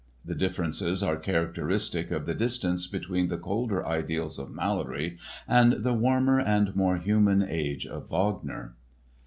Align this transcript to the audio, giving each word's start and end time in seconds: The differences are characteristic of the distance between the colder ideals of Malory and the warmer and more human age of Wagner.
The 0.25 0.33
differences 0.33 1.03
are 1.03 1.15
characteristic 1.15 2.09
of 2.09 2.25
the 2.25 2.33
distance 2.33 2.87
between 2.87 3.27
the 3.27 3.37
colder 3.37 3.85
ideals 3.85 4.39
of 4.39 4.49
Malory 4.49 5.19
and 5.47 5.73
the 5.73 5.93
warmer 5.93 6.39
and 6.39 6.75
more 6.75 6.97
human 6.97 7.43
age 7.47 7.85
of 7.85 8.09
Wagner. 8.09 8.73